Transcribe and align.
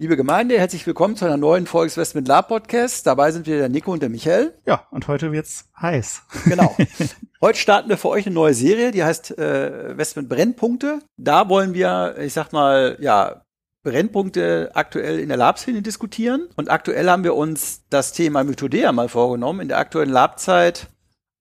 Liebe 0.00 0.16
Gemeinde, 0.16 0.58
herzlich 0.58 0.86
willkommen 0.86 1.14
zu 1.14 1.26
einer 1.26 1.36
neuen 1.36 1.66
Folge 1.66 1.88
des 1.88 1.98
Westment 1.98 2.26
Lab 2.26 2.48
Podcast. 2.48 3.06
Dabei 3.06 3.32
sind 3.32 3.46
wir 3.46 3.58
der 3.58 3.68
Nico 3.68 3.92
und 3.92 4.00
der 4.00 4.08
Michael. 4.08 4.54
Ja, 4.64 4.86
und 4.90 5.08
heute 5.08 5.30
wird's 5.30 5.68
heiß. 5.78 6.22
Genau. 6.46 6.74
Heute 7.42 7.58
starten 7.58 7.90
wir 7.90 7.98
für 7.98 8.08
euch 8.08 8.24
eine 8.24 8.34
neue 8.34 8.54
Serie, 8.54 8.92
die 8.92 9.04
heißt 9.04 9.36
äh, 9.38 9.98
Westment 9.98 10.30
Brennpunkte. 10.30 11.00
Da 11.18 11.50
wollen 11.50 11.74
wir, 11.74 12.16
ich 12.18 12.32
sag 12.32 12.50
mal, 12.52 12.96
ja, 13.00 13.42
Brennpunkte 13.82 14.70
aktuell 14.72 15.18
in 15.18 15.28
der 15.28 15.36
Lab-Szene 15.36 15.82
diskutieren. 15.82 16.48
Und 16.56 16.70
aktuell 16.70 17.10
haben 17.10 17.24
wir 17.24 17.34
uns 17.34 17.82
das 17.90 18.12
Thema 18.12 18.42
Mythodea 18.42 18.92
mal 18.92 19.10
vorgenommen. 19.10 19.60
In 19.60 19.68
der 19.68 19.78
aktuellen 19.78 20.10
Lab-Zeit 20.10 20.88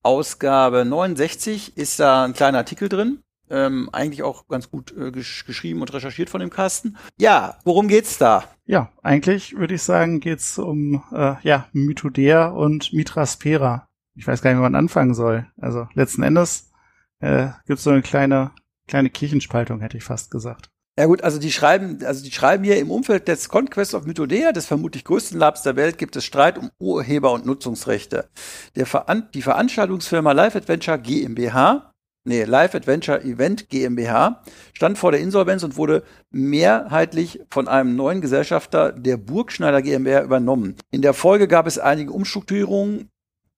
Ausgabe 0.03 0.83
69 0.83 1.77
ist 1.77 1.97
da 2.01 2.25
ein 2.25 2.33
kleiner 2.33 2.57
Artikel 2.57 2.89
drin. 2.89 3.21
Ähm, 3.49 3.89
eigentlich 3.91 4.23
auch 4.23 4.47
ganz 4.47 4.69
gut 4.69 4.95
äh, 4.97 5.11
gesch 5.11 5.45
geschrieben 5.45 5.81
und 5.81 5.93
recherchiert 5.93 6.29
von 6.29 6.39
dem 6.39 6.49
Kasten. 6.49 6.97
Ja, 7.17 7.57
worum 7.63 7.87
geht's 7.87 8.17
da? 8.17 8.43
Ja, 8.65 8.91
eigentlich 9.01 9.55
würde 9.57 9.75
ich 9.75 9.83
sagen, 9.83 10.19
geht's 10.19 10.57
um 10.59 11.03
äh, 11.11 11.35
ja, 11.41 11.67
Mythodea 11.73 12.47
und 12.47 12.93
Mitraspera. 12.93 13.87
Ich 14.15 14.27
weiß 14.27 14.41
gar 14.41 14.51
nicht, 14.51 14.59
wie 14.59 14.63
man 14.63 14.75
anfangen 14.75 15.13
soll. 15.13 15.47
Also 15.57 15.87
letzten 15.93 16.23
Endes 16.23 16.71
äh, 17.19 17.49
gibt's 17.65 17.83
so 17.83 17.89
eine 17.89 18.01
kleine 18.01 18.51
kleine 18.89 19.09
Kirchenspaltung, 19.09 19.79
hätte 19.79 19.97
ich 19.97 20.03
fast 20.03 20.31
gesagt. 20.31 20.69
Ja 20.97 21.05
gut, 21.05 21.23
also 21.23 21.39
die 21.39 21.53
schreiben, 21.53 22.03
also 22.03 22.21
die 22.21 22.31
schreiben 22.31 22.65
hier 22.65 22.77
im 22.77 22.91
Umfeld 22.91 23.29
des 23.29 23.47
Conquest 23.47 23.93
of 23.93 24.05
Mythodea, 24.05 24.51
des 24.51 24.65
vermutlich 24.65 25.05
größten 25.05 25.39
Labs 25.39 25.61
der 25.61 25.77
Welt, 25.77 25.97
gibt 25.97 26.17
es 26.17 26.25
Streit 26.25 26.57
um 26.57 26.71
Urheber- 26.77 27.31
und 27.31 27.45
Nutzungsrechte. 27.45 28.27
Der 28.75 28.85
Veran 28.85 29.29
die 29.33 29.41
Veranstaltungsfirma 29.41 30.33
Live 30.33 30.57
Adventure 30.57 30.99
GmbH, 30.99 31.88
nee, 32.29 32.43
Live 32.43 32.75
Adventure 32.75 33.21
Event 33.23 33.69
GmbH, 33.69 34.41
stand 34.73 34.97
vor 34.97 35.11
der 35.11 35.19
Insolvenz 35.19 35.63
und 35.63 35.75
wurde 35.75 36.03
mehrheitlich 36.31 37.41
von 37.49 37.67
einem 37.67 37.95
neuen 37.95 38.21
Gesellschafter 38.21 38.93
der 38.93 39.17
Burgschneider 39.17 39.81
GmbH 39.81 40.23
übernommen. 40.23 40.75
In 40.91 41.01
der 41.01 41.13
Folge 41.13 41.47
gab 41.47 41.67
es 41.67 41.77
einige 41.77 42.13
Umstrukturierungen. 42.13 43.09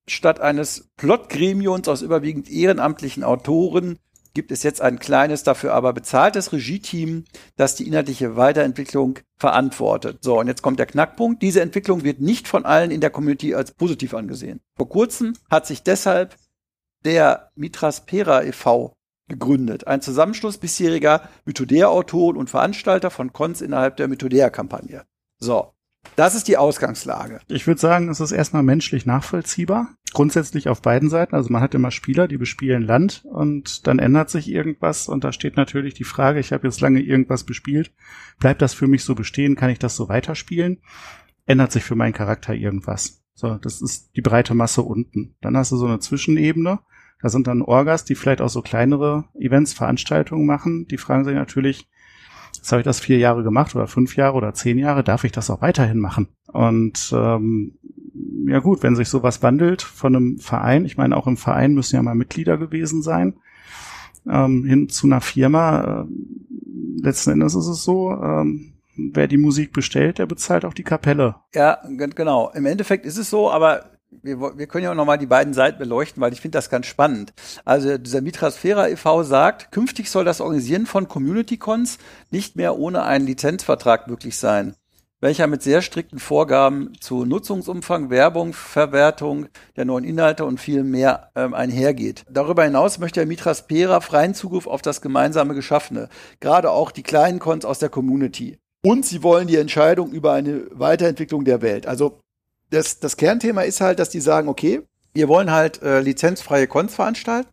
Statt 0.07 0.39
eines 0.39 0.89
Plotgremiums 0.97 1.87
aus 1.87 2.01
überwiegend 2.01 2.49
ehrenamtlichen 2.49 3.23
Autoren 3.23 3.99
gibt 4.33 4.51
es 4.51 4.63
jetzt 4.63 4.81
ein 4.81 4.97
kleines, 4.97 5.43
dafür 5.43 5.73
aber 5.73 5.93
bezahltes 5.93 6.53
Regie-Team, 6.53 7.25
das 7.57 7.75
die 7.75 7.87
inhaltliche 7.87 8.35
Weiterentwicklung 8.35 9.19
verantwortet. 9.37 10.19
So, 10.21 10.39
und 10.39 10.47
jetzt 10.47 10.61
kommt 10.61 10.79
der 10.79 10.85
Knackpunkt. 10.85 11.41
Diese 11.41 11.61
Entwicklung 11.61 12.03
wird 12.03 12.21
nicht 12.21 12.47
von 12.47 12.65
allen 12.65 12.91
in 12.91 13.01
der 13.01 13.09
Community 13.09 13.53
als 13.53 13.73
positiv 13.73 14.13
angesehen. 14.13 14.61
Vor 14.77 14.89
kurzem 14.89 15.33
hat 15.49 15.67
sich 15.67 15.83
deshalb 15.83 16.35
der 17.05 17.51
Mitraspera 17.55 18.43
e.V. 18.43 18.93
gegründet. 19.27 19.87
Ein 19.87 20.01
Zusammenschluss 20.01 20.57
bisheriger 20.57 21.29
Mythodea-Autoren 21.45 22.37
und 22.37 22.49
Veranstalter 22.49 23.09
von 23.09 23.33
Cons 23.33 23.61
innerhalb 23.61 23.97
der 23.97 24.07
Mythodea-Kampagne. 24.07 25.03
So, 25.39 25.73
das 26.15 26.35
ist 26.35 26.47
die 26.47 26.57
Ausgangslage. 26.57 27.39
Ich 27.47 27.67
würde 27.67 27.79
sagen, 27.79 28.09
es 28.09 28.19
ist 28.19 28.31
erstmal 28.31 28.63
menschlich 28.63 29.05
nachvollziehbar. 29.05 29.89
Grundsätzlich 30.13 30.67
auf 30.67 30.81
beiden 30.81 31.09
Seiten. 31.09 31.35
Also 31.35 31.51
man 31.51 31.61
hat 31.61 31.73
immer 31.73 31.89
Spieler, 31.89 32.27
die 32.27 32.37
bespielen 32.37 32.83
Land 32.83 33.23
und 33.25 33.87
dann 33.87 33.99
ändert 33.99 34.29
sich 34.29 34.49
irgendwas 34.49 35.07
und 35.07 35.23
da 35.23 35.31
steht 35.31 35.55
natürlich 35.55 35.93
die 35.93 36.03
Frage, 36.03 36.39
ich 36.39 36.51
habe 36.51 36.67
jetzt 36.67 36.81
lange 36.81 36.99
irgendwas 36.99 37.45
bespielt, 37.45 37.93
bleibt 38.39 38.61
das 38.61 38.73
für 38.73 38.87
mich 38.87 39.05
so 39.05 39.15
bestehen, 39.15 39.55
kann 39.55 39.69
ich 39.69 39.79
das 39.79 39.95
so 39.95 40.09
weiterspielen? 40.09 40.81
Ändert 41.45 41.71
sich 41.71 41.83
für 41.83 41.95
meinen 41.95 42.13
Charakter 42.13 42.53
irgendwas? 42.53 43.23
So, 43.33 43.55
das 43.55 43.81
ist 43.81 44.15
die 44.15 44.21
breite 44.21 44.53
Masse 44.53 44.81
unten. 44.81 45.35
Dann 45.41 45.55
hast 45.55 45.71
du 45.71 45.77
so 45.77 45.87
eine 45.87 45.99
Zwischenebene. 45.99 46.79
Da 47.21 47.29
sind 47.29 47.47
dann 47.47 47.61
Orgas, 47.61 48.05
die 48.05 48.15
vielleicht 48.15 48.41
auch 48.41 48.49
so 48.49 48.61
kleinere 48.61 49.25
Events, 49.35 49.73
Veranstaltungen 49.73 50.45
machen. 50.45 50.87
Die 50.89 50.97
fragen 50.97 51.23
sich 51.23 51.35
natürlich, 51.35 51.87
Jetzt 52.61 52.71
habe 52.71 52.81
ich 52.81 52.85
das 52.85 52.99
vier 52.99 53.17
Jahre 53.17 53.43
gemacht 53.43 53.75
oder 53.75 53.87
fünf 53.87 54.15
Jahre 54.15 54.35
oder 54.35 54.53
zehn 54.53 54.77
Jahre, 54.77 55.03
darf 55.03 55.23
ich 55.23 55.31
das 55.31 55.49
auch 55.49 55.61
weiterhin 55.61 55.97
machen? 55.97 56.27
Und 56.47 57.11
ähm, 57.11 57.73
ja 58.45 58.59
gut, 58.59 58.83
wenn 58.83 58.95
sich 58.95 59.09
sowas 59.09 59.41
wandelt 59.41 59.81
von 59.81 60.15
einem 60.15 60.37
Verein, 60.37 60.85
ich 60.85 60.97
meine, 60.97 61.17
auch 61.17 61.25
im 61.25 61.37
Verein 61.37 61.73
müssen 61.73 61.95
ja 61.95 62.03
mal 62.03 62.13
Mitglieder 62.13 62.57
gewesen 62.57 63.01
sein, 63.01 63.35
ähm, 64.29 64.63
hin 64.65 64.89
zu 64.89 65.07
einer 65.07 65.21
Firma, 65.21 66.03
äh, 66.03 67.01
letzten 67.01 67.31
Endes 67.31 67.55
ist 67.55 67.67
es 67.67 67.83
so, 67.83 68.11
ähm, 68.11 68.73
wer 68.95 69.27
die 69.27 69.37
Musik 69.37 69.73
bestellt, 69.73 70.19
der 70.19 70.27
bezahlt 70.27 70.65
auch 70.65 70.73
die 70.73 70.83
Kapelle. 70.83 71.37
Ja, 71.55 71.79
genau. 71.87 72.51
Im 72.53 72.67
Endeffekt 72.67 73.05
ist 73.05 73.17
es 73.17 73.29
so, 73.29 73.49
aber 73.49 73.85
wir, 74.11 74.57
wir 74.57 74.67
können 74.67 74.83
ja 74.83 74.91
auch 74.91 74.95
nochmal 74.95 75.17
die 75.17 75.25
beiden 75.25 75.53
Seiten 75.53 75.79
beleuchten, 75.79 76.21
weil 76.21 76.33
ich 76.33 76.41
finde 76.41 76.57
das 76.57 76.69
ganz 76.69 76.85
spannend. 76.85 77.33
Also 77.65 77.97
dieser 77.97 78.21
Mitrasphera 78.21 78.89
e.V. 78.89 79.23
sagt, 79.23 79.71
künftig 79.71 80.09
soll 80.09 80.25
das 80.25 80.41
Organisieren 80.41 80.85
von 80.85 81.07
Community-Cons 81.07 81.97
nicht 82.29 82.55
mehr 82.55 82.77
ohne 82.77 83.03
einen 83.03 83.25
Lizenzvertrag 83.25 84.07
möglich 84.07 84.37
sein, 84.37 84.75
welcher 85.21 85.47
mit 85.47 85.63
sehr 85.63 85.81
strikten 85.81 86.19
Vorgaben 86.19 86.93
zu 86.99 87.25
Nutzungsumfang, 87.25 88.09
Werbung, 88.09 88.53
Verwertung 88.53 89.47
der 89.75 89.85
neuen 89.85 90.03
Inhalte 90.03 90.45
und 90.45 90.59
viel 90.59 90.83
mehr 90.83 91.31
ähm, 91.35 91.53
einhergeht. 91.53 92.25
Darüber 92.29 92.63
hinaus 92.63 92.99
möchte 92.99 93.21
der 93.21 93.27
Mitraspera 93.27 94.01
freien 94.01 94.33
Zugriff 94.33 94.67
auf 94.67 94.81
das 94.81 95.01
gemeinsame 95.01 95.55
Geschaffene, 95.55 96.09
gerade 96.39 96.71
auch 96.71 96.91
die 96.91 97.03
kleinen 97.03 97.39
Cons 97.39 97.65
aus 97.65 97.79
der 97.79 97.89
Community. 97.89 98.57
Und 98.83 99.05
sie 99.05 99.21
wollen 99.21 99.47
die 99.47 99.57
Entscheidung 99.57 100.11
über 100.11 100.33
eine 100.33 100.65
Weiterentwicklung 100.71 101.45
der 101.45 101.61
Welt. 101.61 101.85
Also 101.85 102.17
das, 102.71 102.99
das 102.99 103.17
Kernthema 103.17 103.61
ist 103.61 103.81
halt, 103.81 103.99
dass 103.99 104.09
die 104.09 104.21
sagen, 104.21 104.47
okay, 104.49 104.81
wir 105.13 105.27
wollen 105.27 105.51
halt 105.51 105.81
äh, 105.83 105.99
lizenzfreie 106.01 106.67
Cons 106.67 106.95
veranstalten 106.95 107.49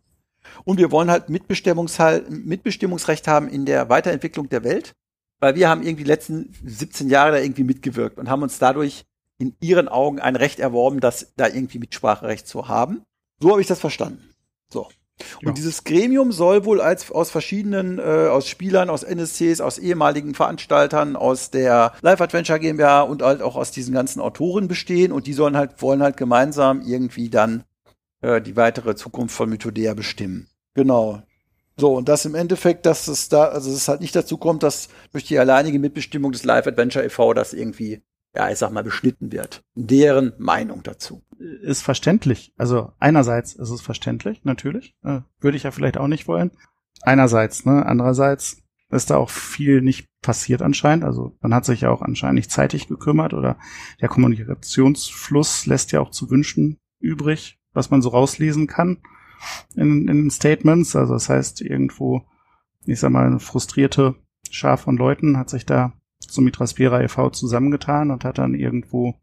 und 0.63 0.79
wir 0.79 0.91
wollen 0.91 1.11
halt 1.11 1.29
Mitbestimmungsrecht 1.29 3.27
haben 3.27 3.47
in 3.49 3.65
der 3.65 3.89
Weiterentwicklung 3.89 4.49
der 4.49 4.63
Welt, 4.63 4.93
weil 5.39 5.55
wir 5.55 5.69
haben 5.69 5.83
irgendwie 5.83 6.03
die 6.03 6.09
letzten 6.09 6.53
17 6.65 7.09
Jahre 7.09 7.33
da 7.33 7.37
irgendwie 7.39 7.63
mitgewirkt 7.63 8.17
und 8.17 8.29
haben 8.29 8.43
uns 8.43 8.59
dadurch 8.59 9.05
in 9.37 9.55
ihren 9.59 9.87
Augen 9.87 10.19
ein 10.19 10.35
Recht 10.35 10.59
erworben, 10.59 10.99
das 10.99 11.33
da 11.37 11.47
irgendwie 11.47 11.79
Mitspracherecht 11.79 12.47
zu 12.47 12.67
haben. 12.67 13.03
So 13.41 13.51
habe 13.51 13.61
ich 13.61 13.67
das 13.67 13.79
verstanden. 13.79 14.33
So. 14.71 14.89
Und 15.41 15.47
ja. 15.47 15.51
dieses 15.53 15.83
Gremium 15.83 16.31
soll 16.31 16.65
wohl 16.65 16.81
als 16.81 17.11
aus 17.11 17.29
verschiedenen, 17.31 17.99
äh, 17.99 18.27
aus 18.29 18.47
Spielern, 18.47 18.89
aus 18.89 19.03
NSCs, 19.03 19.61
aus 19.61 19.77
ehemaligen 19.77 20.33
Veranstaltern, 20.33 21.15
aus 21.15 21.51
der 21.51 21.93
Live 22.01 22.21
Adventure 22.21 22.59
GmbH 22.59 23.01
und 23.01 23.21
halt 23.21 23.41
auch 23.41 23.55
aus 23.55 23.71
diesen 23.71 23.93
ganzen 23.93 24.21
Autoren 24.21 24.67
bestehen 24.67 25.11
und 25.11 25.27
die 25.27 25.33
sollen 25.33 25.57
halt, 25.57 25.81
wollen 25.81 26.01
halt 26.01 26.17
gemeinsam 26.17 26.81
irgendwie 26.81 27.29
dann 27.29 27.63
äh, 28.21 28.41
die 28.41 28.55
weitere 28.55 28.95
Zukunft 28.95 29.35
von 29.35 29.49
Mythodea 29.49 29.93
bestimmen. 29.93 30.47
Genau. 30.73 31.21
So, 31.77 31.95
und 31.95 32.09
das 32.09 32.25
im 32.25 32.35
Endeffekt, 32.35 32.85
dass 32.85 33.07
es 33.07 33.29
da, 33.29 33.45
also 33.45 33.71
es 33.71 33.87
halt 33.87 34.01
nicht 34.01 34.15
dazu 34.15 34.37
kommt, 34.37 34.63
dass 34.63 34.89
durch 35.11 35.23
die 35.23 35.39
alleinige 35.39 35.79
Mitbestimmung 35.79 36.33
des 36.33 36.43
Live 36.43 36.67
Adventure 36.67 37.05
e.V. 37.05 37.33
das 37.33 37.53
irgendwie 37.53 38.01
ja, 38.39 38.49
ich 38.49 38.57
sag 38.57 38.71
mal, 38.71 38.85
beschnitten 38.85 39.33
wird. 39.33 39.65
Deren 39.75 40.31
Meinung 40.37 40.81
dazu. 40.81 41.21
Ist 41.61 41.81
verständlich. 41.81 42.53
Also 42.57 42.93
einerseits 42.97 43.53
ist 43.53 43.69
es 43.69 43.81
verständlich, 43.81 44.45
natürlich. 44.45 44.95
Äh, 45.03 45.21
würde 45.41 45.57
ich 45.57 45.63
ja 45.63 45.71
vielleicht 45.71 45.97
auch 45.97 46.07
nicht 46.07 46.29
wollen. 46.29 46.51
Einerseits, 47.01 47.65
ne? 47.65 47.85
Andererseits 47.85 48.63
ist 48.91 49.09
da 49.09 49.17
auch 49.17 49.29
viel 49.29 49.81
nicht 49.81 50.07
passiert 50.21 50.61
anscheinend. 50.61 51.03
Also 51.03 51.37
man 51.41 51.53
hat 51.53 51.65
sich 51.65 51.81
ja 51.81 51.89
auch 51.89 52.01
anscheinend 52.01 52.35
nicht 52.35 52.49
zeitig 52.49 52.87
gekümmert 52.87 53.33
oder 53.33 53.57
der 53.99 54.07
Kommunikationsfluss 54.07 55.65
lässt 55.65 55.91
ja 55.91 55.99
auch 55.99 56.11
zu 56.11 56.29
wünschen 56.29 56.79
übrig, 57.01 57.59
was 57.73 57.91
man 57.91 58.01
so 58.01 58.09
rauslesen 58.09 58.67
kann 58.67 58.99
in, 59.75 60.07
den 60.07 60.31
Statements. 60.31 60.95
Also 60.95 61.11
das 61.11 61.27
heißt, 61.27 61.59
irgendwo, 61.59 62.23
ich 62.85 63.01
sag 63.01 63.11
mal, 63.11 63.27
eine 63.27 63.41
frustrierte 63.41 64.15
Schar 64.49 64.77
von 64.77 64.95
Leuten 64.95 65.37
hat 65.37 65.49
sich 65.49 65.65
da 65.65 65.91
zum 66.31 66.45
Mitraspera 66.45 67.01
e.V. 67.01 67.29
zusammengetan 67.31 68.11
und 68.11 68.23
hat 68.23 68.37
dann 68.37 68.53
irgendwo, 68.53 69.15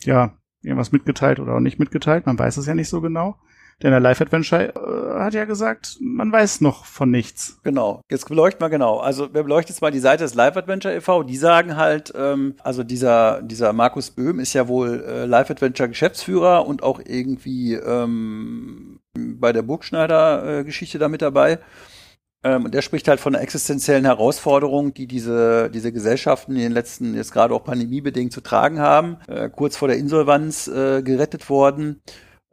ja, 0.00 0.32
irgendwas 0.62 0.92
mitgeteilt 0.92 1.40
oder 1.40 1.54
auch 1.54 1.60
nicht 1.60 1.78
mitgeteilt. 1.78 2.26
Man 2.26 2.38
weiß 2.38 2.56
es 2.56 2.66
ja 2.66 2.74
nicht 2.74 2.88
so 2.88 3.00
genau. 3.00 3.36
Denn 3.82 3.90
der 3.90 4.00
Live 4.00 4.20
Adventure 4.20 4.74
äh, 4.74 5.20
hat 5.20 5.34
ja 5.34 5.44
gesagt, 5.44 5.96
man 6.00 6.30
weiß 6.30 6.60
noch 6.60 6.84
von 6.84 7.10
nichts. 7.10 7.58
Genau. 7.64 8.00
Jetzt 8.10 8.28
beleuchten 8.28 8.60
wir 8.60 8.70
genau. 8.70 8.98
Also 8.98 9.34
wir 9.34 9.42
beleuchten 9.42 9.74
jetzt 9.74 9.80
mal 9.80 9.90
die 9.90 9.98
Seite 9.98 10.22
des 10.22 10.34
Live 10.34 10.56
Adventure 10.56 10.94
e.V. 10.94 11.24
Die 11.24 11.36
sagen 11.36 11.76
halt, 11.76 12.12
ähm, 12.16 12.54
also 12.62 12.84
dieser 12.84 13.42
dieser 13.42 13.72
Markus 13.72 14.10
Böhm 14.10 14.38
ist 14.38 14.52
ja 14.52 14.68
wohl 14.68 15.02
äh, 15.04 15.24
Live 15.24 15.50
Adventure 15.50 15.88
Geschäftsführer 15.88 16.66
und 16.66 16.84
auch 16.84 17.00
irgendwie 17.04 17.74
ähm, 17.74 19.00
bei 19.14 19.52
der 19.52 19.62
Burgschneider 19.62 20.64
äh, 20.64 20.98
da 20.98 21.08
mit 21.08 21.22
dabei. 21.22 21.58
Ähm, 22.44 22.64
und 22.64 22.74
der 22.74 22.82
spricht 22.82 23.08
halt 23.08 23.20
von 23.20 23.34
einer 23.34 23.42
existenziellen 23.42 24.04
Herausforderung, 24.04 24.94
die 24.94 25.06
diese, 25.06 25.70
diese 25.70 25.92
Gesellschaften 25.92 26.52
in 26.52 26.62
den 26.62 26.72
letzten, 26.72 27.14
jetzt 27.14 27.32
gerade 27.32 27.54
auch 27.54 27.64
pandemiebedingt 27.64 28.32
zu 28.32 28.40
tragen 28.40 28.80
haben. 28.80 29.18
Äh, 29.28 29.48
kurz 29.50 29.76
vor 29.76 29.88
der 29.88 29.98
Insolvenz 29.98 30.68
äh, 30.68 31.02
gerettet 31.02 31.48
worden. 31.48 32.02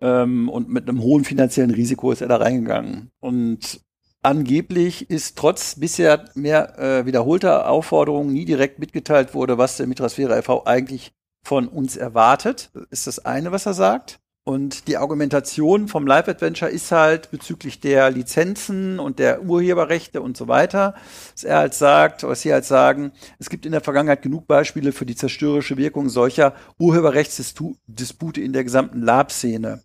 Ähm, 0.02 0.50
und 0.50 0.70
mit 0.70 0.88
einem 0.88 1.02
hohen 1.02 1.26
finanziellen 1.26 1.72
Risiko 1.72 2.12
ist 2.12 2.22
er 2.22 2.28
da 2.28 2.38
reingegangen. 2.38 3.12
Und 3.20 3.82
angeblich 4.22 5.10
ist 5.10 5.38
trotz 5.38 5.80
bisher 5.80 6.26
mehr 6.36 6.78
äh, 6.78 7.06
wiederholter 7.06 7.70
Aufforderungen 7.70 8.34
nie 8.34 8.46
direkt 8.46 8.80
mitgeteilt 8.80 9.34
wurde, 9.34 9.58
was 9.58 9.78
der 9.78 9.88
Mitrasphäre 9.88 10.38
e.V. 10.38 10.66
eigentlich 10.66 11.12
von 11.44 11.68
uns 11.68 11.98
erwartet. 11.98 12.72
Ist 12.92 13.08
das 13.08 13.26
eine, 13.26 13.52
was 13.52 13.66
er 13.66 13.74
sagt. 13.74 14.20
Und 14.50 14.88
die 14.88 14.98
Argumentation 14.98 15.88
vom 15.88 16.08
Live 16.08 16.28
Adventure 16.28 16.72
ist 16.72 16.92
halt 16.92 17.30
bezüglich 17.30 17.82
der 17.82 18.10
Lizenzen 18.10 18.98
und 18.98 19.20
der 19.20 19.44
Urheberrechte 19.44 20.24
und 20.24 20.36
so 20.36 20.48
weiter, 20.48 20.96
dass 21.36 21.44
er 21.44 21.58
halt 21.60 21.76
sagt, 21.76 22.24
was 22.24 22.42
sie 22.42 22.52
halt 22.52 22.66
sagen, 22.66 23.12
es 23.38 23.52
gibt 23.52 23.68
in 23.68 23.74
der 23.74 23.82
Vergangenheit 23.82 24.24
genug 24.24 24.48
Beispiele 24.48 24.92
für 24.92 25.06
die 25.06 25.16
zerstörerische 25.16 25.78
Wirkung 25.78 26.10
solcher 26.10 26.56
Urheberrechtsdispute 26.80 28.42
in 28.42 28.52
der 28.52 28.64
gesamten 28.64 29.04
Lab-Szene. 29.04 29.84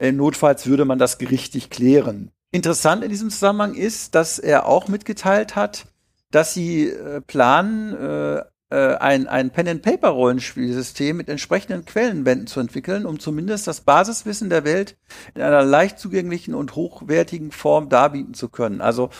Notfalls 0.00 0.66
würde 0.66 0.84
man 0.84 0.98
das 0.98 1.18
gerichtlich 1.18 1.70
klären. 1.70 2.32
Interessant 2.50 3.04
in 3.04 3.10
diesem 3.10 3.30
Zusammenhang 3.30 3.74
ist, 3.74 4.16
dass 4.16 4.40
er 4.40 4.66
auch 4.66 4.88
mitgeteilt 4.88 5.54
hat, 5.54 5.86
dass 6.32 6.52
sie 6.52 6.88
äh, 6.88 7.20
planen, 7.20 7.94
äh, 7.94 8.38
äh, 8.38 8.44
ein, 8.76 9.26
ein 9.26 9.50
Pen-and-Paper-Rollenspielsystem 9.50 11.16
mit 11.16 11.28
entsprechenden 11.28 11.84
Quellenwänden 11.84 12.46
zu 12.46 12.60
entwickeln, 12.60 13.06
um 13.06 13.18
zumindest 13.18 13.66
das 13.66 13.80
Basiswissen 13.80 14.50
der 14.50 14.64
Welt 14.64 14.96
in 15.34 15.42
einer 15.42 15.64
leicht 15.64 15.98
zugänglichen 15.98 16.54
und 16.54 16.76
hochwertigen 16.76 17.50
Form 17.50 17.88
darbieten 17.88 18.34
zu 18.34 18.48
können. 18.48 18.80
Also 18.80 19.10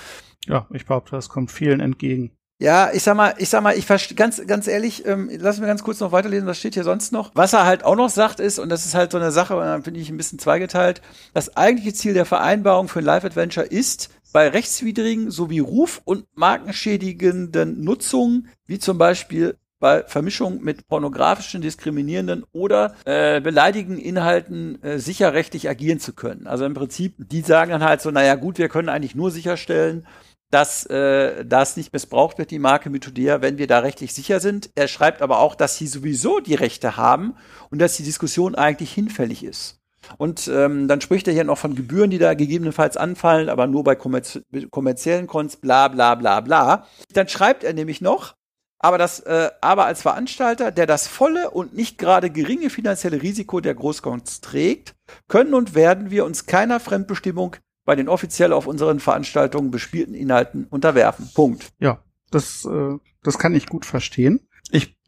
ja, 0.46 0.66
ich 0.70 0.86
behaupte, 0.86 1.12
das 1.12 1.28
kommt 1.28 1.50
vielen 1.50 1.80
entgegen. 1.80 2.32
Ja, 2.62 2.90
ich 2.92 3.02
sag 3.02 3.16
mal, 3.16 3.34
ich 3.38 3.48
sag 3.48 3.62
mal, 3.62 3.74
ich 3.74 3.86
verstehe 3.86 4.16
ganz, 4.16 4.46
ganz 4.46 4.66
ehrlich, 4.66 5.06
ähm, 5.06 5.30
lass 5.38 5.58
mir 5.60 5.66
ganz 5.66 5.82
kurz 5.82 5.98
noch 6.00 6.12
weiterlesen, 6.12 6.46
was 6.46 6.58
steht 6.58 6.74
hier 6.74 6.84
sonst 6.84 7.10
noch. 7.10 7.30
Was 7.34 7.54
er 7.54 7.64
halt 7.64 7.84
auch 7.84 7.96
noch 7.96 8.10
sagt 8.10 8.38
ist, 8.38 8.58
und 8.58 8.68
das 8.68 8.84
ist 8.84 8.94
halt 8.94 9.12
so 9.12 9.18
eine 9.18 9.30
Sache, 9.30 9.54
äh, 9.54 9.80
finde 9.82 9.98
ich 9.98 10.10
ein 10.10 10.18
bisschen 10.18 10.38
zweigeteilt, 10.38 11.00
das 11.32 11.56
eigentliche 11.56 11.94
Ziel 11.94 12.12
der 12.12 12.26
Vereinbarung 12.26 12.88
für 12.88 12.98
ein 12.98 13.06
Live-Adventure 13.06 13.64
ist, 13.64 14.10
bei 14.32 14.48
rechtswidrigen 14.48 15.30
sowie 15.30 15.60
ruf- 15.60 16.00
und 16.04 16.26
markenschädigenden 16.34 17.82
Nutzungen, 17.82 18.48
wie 18.66 18.78
zum 18.78 18.98
Beispiel 18.98 19.56
bei 19.80 20.04
Vermischung 20.04 20.62
mit 20.62 20.86
pornografischen, 20.86 21.62
diskriminierenden 21.62 22.44
oder 22.52 22.94
äh, 23.06 23.40
beleidigenden 23.40 24.04
Inhalten 24.04 24.80
äh, 24.82 24.98
sicher 24.98 25.32
rechtlich 25.32 25.68
agieren 25.68 25.98
zu 25.98 26.12
können. 26.12 26.46
Also 26.46 26.66
im 26.66 26.74
Prinzip, 26.74 27.14
die 27.18 27.40
sagen 27.40 27.70
dann 27.70 27.82
halt 27.82 28.02
so, 28.02 28.10
naja 28.10 28.34
gut, 28.34 28.58
wir 28.58 28.68
können 28.68 28.90
eigentlich 28.90 29.14
nur 29.14 29.30
sicherstellen, 29.30 30.06
dass 30.50 30.84
äh, 30.86 31.44
das 31.44 31.76
nicht 31.76 31.92
missbraucht 31.92 32.38
wird, 32.38 32.50
die 32.50 32.58
Marke 32.58 32.90
Mythodea, 32.90 33.40
wenn 33.40 33.56
wir 33.58 33.66
da 33.66 33.78
rechtlich 33.78 34.12
sicher 34.12 34.40
sind. 34.40 34.70
Er 34.74 34.88
schreibt 34.88 35.22
aber 35.22 35.38
auch, 35.38 35.54
dass 35.54 35.78
sie 35.78 35.86
sowieso 35.86 36.40
die 36.40 36.54
Rechte 36.54 36.96
haben 36.96 37.34
und 37.70 37.78
dass 37.80 37.96
die 37.96 38.02
Diskussion 38.02 38.54
eigentlich 38.54 38.92
hinfällig 38.92 39.44
ist. 39.44 39.79
Und 40.18 40.48
ähm, 40.48 40.88
dann 40.88 41.00
spricht 41.00 41.28
er 41.28 41.34
hier 41.34 41.44
noch 41.44 41.58
von 41.58 41.74
Gebühren, 41.74 42.10
die 42.10 42.18
da 42.18 42.34
gegebenenfalls 42.34 42.96
anfallen, 42.96 43.48
aber 43.48 43.66
nur 43.66 43.84
bei 43.84 43.94
kommerz 43.94 44.40
kommerziellen 44.70 45.26
Cons, 45.26 45.56
bla 45.56 45.88
bla 45.88 46.14
bla 46.14 46.40
bla. 46.40 46.86
Dann 47.12 47.28
schreibt 47.28 47.64
er 47.64 47.74
nämlich 47.74 48.00
noch, 48.00 48.34
aber 48.78 48.96
das, 48.96 49.20
äh, 49.20 49.50
aber 49.60 49.84
als 49.84 50.02
Veranstalter, 50.02 50.70
der 50.72 50.86
das 50.86 51.06
volle 51.06 51.50
und 51.50 51.74
nicht 51.74 51.98
gerade 51.98 52.30
geringe 52.30 52.70
finanzielle 52.70 53.20
Risiko 53.20 53.60
der 53.60 53.74
Großcons 53.74 54.40
trägt, 54.40 54.94
können 55.28 55.52
und 55.54 55.74
werden 55.74 56.10
wir 56.10 56.24
uns 56.24 56.46
keiner 56.46 56.80
Fremdbestimmung 56.80 57.56
bei 57.84 57.94
den 57.94 58.08
offiziell 58.08 58.52
auf 58.52 58.66
unseren 58.66 59.00
Veranstaltungen 59.00 59.70
bespielten 59.70 60.14
Inhalten 60.14 60.64
unterwerfen. 60.64 61.30
Punkt. 61.34 61.72
Ja, 61.78 62.02
das, 62.30 62.64
äh, 62.64 62.96
das 63.22 63.38
kann 63.38 63.54
ich 63.54 63.66
gut 63.66 63.84
verstehen. 63.84 64.40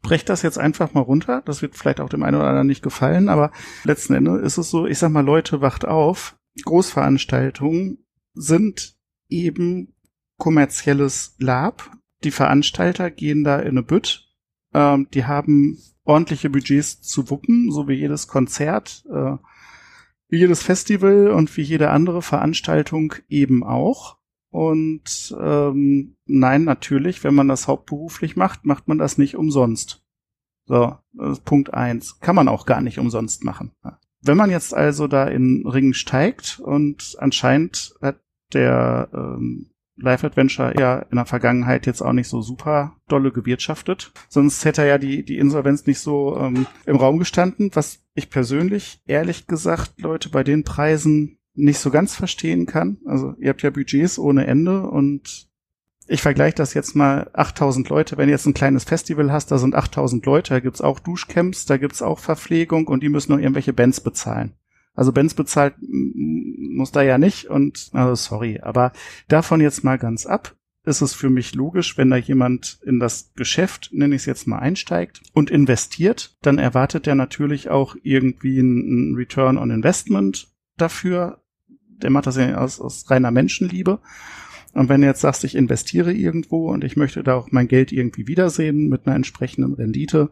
Ich 0.03 0.09
breche 0.09 0.25
das 0.25 0.41
jetzt 0.41 0.57
einfach 0.59 0.93
mal 0.93 0.99
runter. 0.99 1.41
Das 1.45 1.61
wird 1.61 1.77
vielleicht 1.77 2.01
auch 2.01 2.09
dem 2.09 2.23
einen 2.23 2.35
oder 2.35 2.47
anderen 2.47 2.67
nicht 2.67 2.83
gefallen, 2.83 3.29
aber 3.29 3.51
letzten 3.85 4.13
Endes 4.13 4.41
ist 4.41 4.57
es 4.57 4.69
so, 4.69 4.85
ich 4.85 4.99
sag 4.99 5.11
mal, 5.11 5.23
Leute, 5.23 5.61
wacht 5.61 5.85
auf. 5.85 6.37
Großveranstaltungen 6.65 8.05
sind 8.33 8.97
eben 9.29 9.95
kommerzielles 10.37 11.35
Lab. 11.39 11.89
Die 12.25 12.31
Veranstalter 12.31 13.11
gehen 13.11 13.45
da 13.45 13.59
in 13.59 13.69
eine 13.69 13.83
Bütt. 13.83 14.27
Ähm, 14.73 15.07
die 15.13 15.25
haben 15.25 15.79
ordentliche 16.03 16.49
Budgets 16.49 17.01
zu 17.01 17.29
wuppen, 17.29 17.71
so 17.71 17.87
wie 17.87 17.93
jedes 17.93 18.27
Konzert. 18.27 19.05
Äh, 19.09 19.37
wie 20.27 20.39
jedes 20.39 20.63
Festival 20.63 21.29
und 21.29 21.55
wie 21.55 21.61
jede 21.61 21.91
andere 21.91 22.21
Veranstaltung 22.21 23.13
eben 23.29 23.63
auch. 23.63 24.17
Und 24.53 25.35
ähm, 25.41 26.15
nein, 26.27 26.63
natürlich, 26.63 27.23
wenn 27.23 27.33
man 27.33 27.47
das 27.47 27.67
hauptberuflich 27.67 28.35
macht, 28.35 28.65
macht 28.65 28.87
man 28.87 28.99
das 28.99 29.17
nicht 29.17 29.35
umsonst. 29.35 30.03
So, 30.65 30.95
Punkt 31.43 31.73
eins. 31.73 32.19
Kann 32.19 32.35
man 32.35 32.47
auch 32.47 32.67
gar 32.67 32.79
nicht 32.81 32.99
umsonst 32.99 33.43
machen. 33.43 33.71
Wenn 34.21 34.37
man 34.37 34.51
jetzt 34.51 34.71
also 34.75 35.07
da 35.07 35.25
in 35.25 35.65
Ringen 35.65 35.95
steigt 35.95 36.59
und 36.59 37.15
anscheinend 37.17 37.95
hat 37.99 38.19
der 38.53 39.09
ähm, 39.11 39.71
Life 39.95 40.25
Adventure 40.25 40.79
ja 40.79 40.99
in 40.99 41.15
der 41.15 41.25
Vergangenheit 41.25 41.87
jetzt 41.87 42.03
auch 42.03 42.13
nicht 42.13 42.27
so 42.27 42.43
super 42.43 42.95
dolle 43.07 43.31
gewirtschaftet. 43.31 44.11
Sonst 44.29 44.65
hätte 44.65 44.83
er 44.83 44.87
ja 44.87 44.97
die, 44.99 45.25
die 45.25 45.39
Insolvenz 45.39 45.87
nicht 45.87 45.99
so 45.99 46.37
ähm, 46.37 46.67
im 46.85 46.97
Raum 46.97 47.17
gestanden, 47.17 47.71
was 47.73 48.05
ich 48.13 48.29
persönlich, 48.29 49.01
ehrlich 49.07 49.47
gesagt, 49.47 49.99
Leute, 49.99 50.29
bei 50.29 50.43
den 50.43 50.63
Preisen 50.63 51.39
nicht 51.55 51.79
so 51.79 51.91
ganz 51.91 52.15
verstehen 52.15 52.65
kann. 52.65 52.97
Also 53.05 53.35
ihr 53.39 53.49
habt 53.49 53.61
ja 53.61 53.69
Budgets 53.69 54.17
ohne 54.17 54.47
Ende 54.47 54.87
und 54.89 55.47
ich 56.07 56.21
vergleiche 56.21 56.55
das 56.55 56.73
jetzt 56.73 56.95
mal 56.95 57.29
8000 57.33 57.87
Leute. 57.89 58.17
Wenn 58.17 58.27
du 58.27 58.33
jetzt 58.33 58.45
ein 58.45 58.53
kleines 58.53 58.83
Festival 58.83 59.31
hast, 59.31 59.51
da 59.51 59.57
sind 59.57 59.75
8000 59.75 60.25
Leute, 60.25 60.53
da 60.53 60.59
gibt's 60.59 60.81
auch 60.81 60.99
Duschcamps, 60.99 61.65
da 61.65 61.77
gibt's 61.77 62.01
auch 62.01 62.19
Verpflegung 62.19 62.87
und 62.87 63.03
die 63.03 63.09
müssen 63.09 63.31
nur 63.31 63.39
irgendwelche 63.39 63.73
Bands 63.73 64.01
bezahlen. 64.01 64.53
Also 64.95 65.11
Benz 65.11 65.33
bezahlt 65.33 65.75
muss 65.81 66.91
da 66.91 67.01
ja 67.01 67.17
nicht 67.17 67.45
und 67.47 67.89
also 67.93 68.15
sorry, 68.15 68.59
aber 68.61 68.91
davon 69.27 69.61
jetzt 69.61 69.83
mal 69.83 69.97
ganz 69.97 70.25
ab 70.25 70.55
ist 70.85 71.01
es 71.01 71.13
für 71.13 71.29
mich 71.29 71.55
logisch, 71.55 71.97
wenn 71.97 72.09
da 72.09 72.17
jemand 72.17 72.79
in 72.85 72.99
das 72.99 73.31
Geschäft, 73.35 73.89
nenne 73.93 74.15
ich 74.15 74.23
es 74.23 74.25
jetzt 74.25 74.47
mal, 74.47 74.59
einsteigt 74.59 75.21
und 75.33 75.49
investiert, 75.49 76.35
dann 76.41 76.57
erwartet 76.57 77.07
er 77.07 77.15
natürlich 77.15 77.69
auch 77.69 77.95
irgendwie 78.03 78.59
einen 78.59 79.15
Return 79.15 79.57
on 79.57 79.71
Investment 79.71 80.49
dafür. 80.77 81.42
Der 82.01 82.09
macht 82.09 82.27
das 82.27 82.37
ja 82.37 82.57
aus, 82.57 82.79
aus 82.79 83.09
reiner 83.09 83.31
Menschenliebe. 83.31 83.99
Und 84.73 84.89
wenn 84.89 85.01
du 85.01 85.07
jetzt 85.07 85.21
sagst, 85.21 85.43
ich 85.43 85.55
investiere 85.55 86.13
irgendwo 86.13 86.69
und 86.69 86.83
ich 86.83 86.97
möchte 86.97 87.23
da 87.23 87.35
auch 87.35 87.51
mein 87.51 87.67
Geld 87.67 87.91
irgendwie 87.91 88.27
wiedersehen 88.27 88.89
mit 88.89 89.05
einer 89.05 89.15
entsprechenden 89.15 89.73
Rendite, 89.73 90.31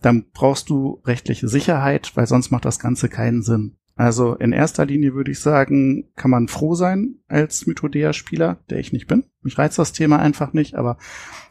dann 0.00 0.26
brauchst 0.32 0.70
du 0.70 1.00
rechtliche 1.04 1.48
Sicherheit, 1.48 2.12
weil 2.14 2.26
sonst 2.26 2.50
macht 2.50 2.64
das 2.64 2.78
Ganze 2.78 3.08
keinen 3.08 3.42
Sinn. 3.42 3.76
Also 3.94 4.34
in 4.34 4.52
erster 4.52 4.86
Linie 4.86 5.14
würde 5.14 5.30
ich 5.30 5.40
sagen, 5.40 6.08
kann 6.16 6.30
man 6.30 6.48
froh 6.48 6.74
sein 6.74 7.16
als 7.28 7.66
Mythodea-Spieler, 7.66 8.58
der 8.70 8.78
ich 8.78 8.92
nicht 8.92 9.06
bin. 9.06 9.24
Mich 9.42 9.58
reizt 9.58 9.78
das 9.78 9.92
Thema 9.92 10.18
einfach 10.18 10.52
nicht, 10.52 10.74
aber 10.74 10.96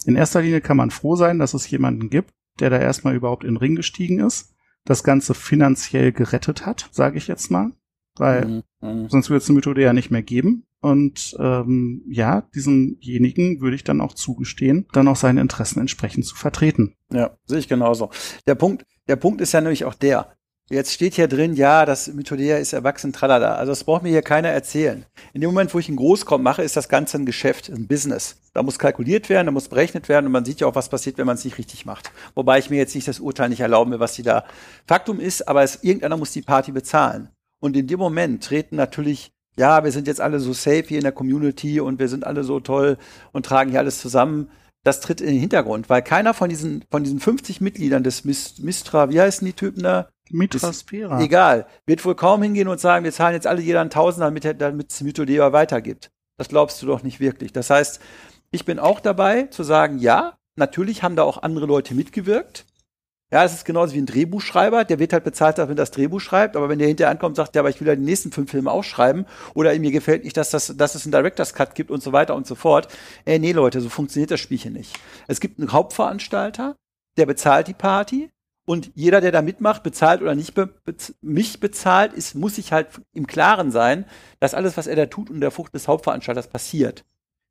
in 0.05 0.15
erster 0.15 0.41
Linie 0.41 0.61
kann 0.61 0.77
man 0.77 0.89
froh 0.89 1.15
sein, 1.15 1.37
dass 1.37 1.53
es 1.53 1.69
jemanden 1.69 2.09
gibt, 2.09 2.33
der 2.59 2.69
da 2.69 2.79
erstmal 2.79 3.15
überhaupt 3.15 3.43
in 3.43 3.51
den 3.51 3.57
Ring 3.57 3.75
gestiegen 3.75 4.19
ist, 4.19 4.55
das 4.85 5.03
Ganze 5.03 5.33
finanziell 5.33 6.11
gerettet 6.11 6.65
hat, 6.65 6.89
sage 6.91 7.17
ich 7.17 7.27
jetzt 7.27 7.51
mal, 7.51 7.71
weil 8.17 8.45
mhm. 8.45 8.63
mhm. 8.81 9.09
sonst 9.09 9.29
würde 9.29 9.43
es 9.43 9.49
eine 9.49 9.55
Mythodea 9.55 9.93
nicht 9.93 10.11
mehr 10.11 10.23
geben. 10.23 10.65
Und 10.81 11.35
ähm, 11.39 12.03
ja, 12.09 12.41
diesemjenigen 12.55 13.61
würde 13.61 13.75
ich 13.75 13.83
dann 13.83 14.01
auch 14.01 14.15
zugestehen, 14.15 14.87
dann 14.93 15.07
auch 15.07 15.15
seine 15.15 15.41
Interessen 15.41 15.79
entsprechend 15.79 16.25
zu 16.25 16.35
vertreten. 16.35 16.95
Ja, 17.11 17.37
sehe 17.45 17.59
ich 17.59 17.67
genauso. 17.67 18.09
Der 18.47 18.55
Punkt, 18.55 18.85
der 19.07 19.15
Punkt 19.15 19.41
ist 19.41 19.51
ja 19.51 19.61
nämlich 19.61 19.85
auch 19.85 19.93
der, 19.93 20.35
Jetzt 20.71 20.93
steht 20.93 21.15
hier 21.15 21.27
drin, 21.27 21.53
ja, 21.53 21.85
das 21.85 22.07
Mythodea 22.07 22.55
ist 22.55 22.71
erwachsen, 22.71 23.11
tralala. 23.11 23.55
Also 23.55 23.73
das 23.73 23.83
braucht 23.83 24.03
mir 24.03 24.09
hier 24.09 24.21
keiner 24.21 24.47
erzählen. 24.47 25.05
In 25.33 25.41
dem 25.41 25.49
Moment, 25.49 25.73
wo 25.73 25.79
ich 25.79 25.89
einen 25.89 25.97
Großkommen 25.97 26.45
mache, 26.45 26.63
ist 26.63 26.77
das 26.77 26.87
Ganze 26.87 27.17
ein 27.17 27.25
Geschäft, 27.25 27.69
ein 27.69 27.89
Business. 27.89 28.37
Da 28.53 28.63
muss 28.63 28.79
kalkuliert 28.79 29.27
werden, 29.27 29.47
da 29.47 29.51
muss 29.51 29.67
berechnet 29.67 30.07
werden 30.07 30.27
und 30.27 30.31
man 30.31 30.45
sieht 30.45 30.61
ja 30.61 30.67
auch, 30.67 30.75
was 30.75 30.87
passiert, 30.87 31.17
wenn 31.17 31.25
man 31.25 31.35
es 31.35 31.43
nicht 31.43 31.57
richtig 31.57 31.85
macht. 31.85 32.13
Wobei 32.35 32.57
ich 32.57 32.69
mir 32.69 32.77
jetzt 32.77 32.95
nicht 32.95 33.09
das 33.09 33.19
Urteil 33.19 33.49
nicht 33.49 33.59
erlauben 33.59 33.91
will, 33.91 33.99
was 33.99 34.13
die 34.13 34.23
da 34.23 34.45
Faktum 34.87 35.19
ist, 35.19 35.45
aber 35.45 35.61
es, 35.61 35.83
irgendeiner 35.83 36.15
muss 36.15 36.31
die 36.31 36.41
Party 36.41 36.71
bezahlen. 36.71 37.27
Und 37.61 37.77
in 37.77 37.87
dem 37.87 37.99
Moment 37.99 38.43
treten 38.43 38.75
natürlich, 38.75 39.31
ja, 39.55 39.83
wir 39.83 39.91
sind 39.91 40.07
jetzt 40.07 40.19
alle 40.19 40.39
so 40.39 40.51
safe 40.51 40.83
hier 40.87 40.97
in 40.97 41.03
der 41.03 41.11
Community 41.13 41.79
und 41.79 41.99
wir 41.99 42.09
sind 42.09 42.25
alle 42.25 42.43
so 42.43 42.59
toll 42.59 42.97
und 43.31 43.45
tragen 43.45 43.69
hier 43.69 43.79
alles 43.79 44.01
zusammen. 44.01 44.49
Das 44.83 44.99
tritt 44.99 45.21
in 45.21 45.27
den 45.27 45.39
Hintergrund, 45.39 45.89
weil 45.89 46.01
keiner 46.01 46.33
von 46.33 46.49
diesen, 46.49 46.83
von 46.89 47.03
diesen 47.03 47.19
50 47.19 47.61
Mitgliedern 47.61 48.03
des 48.03 48.25
Mistra, 48.25 49.11
wie 49.11 49.21
heißen 49.21 49.45
die 49.45 49.53
Typen 49.53 49.83
da? 49.83 50.09
Mitraspera. 50.31 51.21
Egal. 51.21 51.67
Wird 51.85 52.03
wohl 52.03 52.15
kaum 52.15 52.41
hingehen 52.41 52.67
und 52.67 52.79
sagen, 52.79 53.05
wir 53.05 53.11
zahlen 53.11 53.35
jetzt 53.35 53.47
alle 53.47 53.61
jeder 53.61 53.81
einen 53.81 53.89
Tausender, 53.91 54.25
damit, 54.25 54.61
damit 54.61 54.91
es 54.91 55.01
Mythodea 55.01 55.53
weitergibt. 55.53 56.09
Das 56.37 56.49
glaubst 56.49 56.81
du 56.81 56.87
doch 56.87 57.03
nicht 57.03 57.19
wirklich. 57.19 57.53
Das 57.53 57.69
heißt, 57.69 58.01
ich 58.49 58.65
bin 58.65 58.79
auch 58.79 58.99
dabei 58.99 59.43
zu 59.43 59.63
sagen, 59.63 59.99
ja, 59.99 60.37
natürlich 60.55 61.03
haben 61.03 61.15
da 61.15 61.23
auch 61.23 61.43
andere 61.43 61.67
Leute 61.67 61.93
mitgewirkt. 61.93 62.65
Ja, 63.33 63.43
das 63.43 63.53
ist 63.53 63.63
genauso 63.63 63.93
wie 63.93 63.99
ein 63.99 64.05
Drehbuchschreiber, 64.05 64.83
der 64.83 64.99
wird 64.99 65.13
halt 65.13 65.23
bezahlt, 65.23 65.57
wenn 65.57 65.69
er 65.69 65.75
das 65.75 65.91
Drehbuch 65.91 66.19
schreibt, 66.19 66.57
aber 66.57 66.67
wenn 66.67 66.79
der 66.79 66.89
hinterher 66.89 67.11
ankommt 67.11 67.31
und 67.31 67.35
sagt, 67.37 67.55
ja, 67.55 67.61
aber 67.61 67.69
ich 67.69 67.79
will 67.79 67.87
ja 67.87 67.95
die 67.95 68.01
nächsten 68.01 68.33
fünf 68.33 68.51
Filme 68.51 68.69
auch 68.69 68.83
schreiben 68.83 69.25
oder 69.53 69.77
mir 69.79 69.91
gefällt 69.91 70.25
nicht, 70.25 70.35
dass, 70.35 70.49
das, 70.49 70.75
dass 70.75 70.95
es 70.95 71.05
einen 71.05 71.13
Director's 71.13 71.53
Cut 71.53 71.73
gibt 71.73 71.91
und 71.91 72.03
so 72.03 72.11
weiter 72.11 72.35
und 72.35 72.45
so 72.45 72.55
fort. 72.55 72.89
Äh, 73.25 73.39
nee, 73.39 73.53
Leute, 73.53 73.79
so 73.79 73.87
funktioniert 73.87 74.31
das 74.31 74.41
Spielchen 74.41 74.73
nicht. 74.73 74.99
Es 75.29 75.39
gibt 75.39 75.59
einen 75.59 75.71
Hauptveranstalter, 75.71 76.75
der 77.17 77.25
bezahlt 77.25 77.69
die 77.69 77.73
Party 77.73 78.29
und 78.65 78.91
jeder, 78.95 79.21
der 79.21 79.31
da 79.31 79.41
mitmacht, 79.41 79.81
bezahlt 79.81 80.21
oder 80.21 80.35
nicht 80.35 80.53
be 80.53 80.69
mich 81.21 81.59
bezahlt, 81.61 82.13
ist, 82.13 82.35
muss 82.35 82.55
sich 82.55 82.73
halt 82.73 82.87
im 83.13 83.27
Klaren 83.27 83.71
sein, 83.71 84.05
dass 84.39 84.53
alles, 84.53 84.75
was 84.75 84.87
er 84.87 84.95
da 84.97 85.05
tut, 85.05 85.29
unter 85.29 85.39
der 85.39 85.51
Frucht 85.51 85.73
des 85.73 85.87
Hauptveranstalters 85.87 86.47
passiert. 86.47 87.05